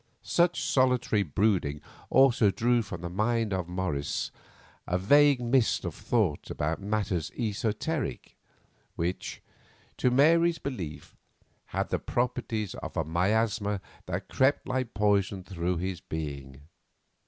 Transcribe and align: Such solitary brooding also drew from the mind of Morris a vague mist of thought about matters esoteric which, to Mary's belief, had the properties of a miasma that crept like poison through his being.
Such 0.23 0.63
solitary 0.63 1.21
brooding 1.21 1.79
also 2.09 2.49
drew 2.49 2.81
from 2.81 3.01
the 3.01 3.09
mind 3.11 3.53
of 3.53 3.67
Morris 3.67 4.31
a 4.87 4.97
vague 4.97 5.39
mist 5.39 5.85
of 5.85 5.93
thought 5.93 6.49
about 6.49 6.81
matters 6.81 7.31
esoteric 7.37 8.35
which, 8.95 9.43
to 9.97 10.09
Mary's 10.09 10.57
belief, 10.57 11.15
had 11.65 11.89
the 11.89 11.99
properties 11.99 12.73
of 12.73 12.97
a 12.97 13.05
miasma 13.05 13.79
that 14.07 14.27
crept 14.27 14.67
like 14.67 14.95
poison 14.95 15.43
through 15.43 15.77
his 15.77 16.01
being. 16.01 16.61